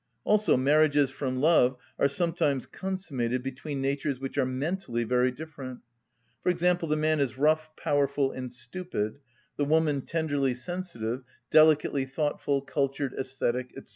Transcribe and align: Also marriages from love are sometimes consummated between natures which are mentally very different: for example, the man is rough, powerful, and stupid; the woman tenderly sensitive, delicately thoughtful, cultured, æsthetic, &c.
Also 0.23 0.57
marriages 0.57 1.11
from 1.11 1.39
love 1.41 1.77
are 1.99 2.07
sometimes 2.07 2.65
consummated 2.65 3.43
between 3.43 3.81
natures 3.83 4.19
which 4.19 4.35
are 4.35 4.47
mentally 4.47 5.03
very 5.03 5.29
different: 5.31 5.81
for 6.41 6.49
example, 6.49 6.87
the 6.87 6.95
man 6.97 7.19
is 7.19 7.37
rough, 7.37 7.69
powerful, 7.75 8.31
and 8.31 8.51
stupid; 8.51 9.19
the 9.57 9.65
woman 9.65 10.01
tenderly 10.01 10.55
sensitive, 10.55 11.21
delicately 11.51 12.05
thoughtful, 12.05 12.61
cultured, 12.63 13.13
æsthetic, 13.13 13.73
&c. 13.85 13.89